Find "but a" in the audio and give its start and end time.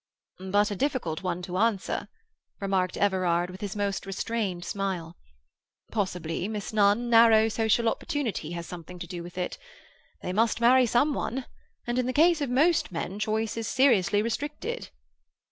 0.49-0.75